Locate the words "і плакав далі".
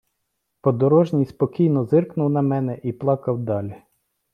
2.83-3.75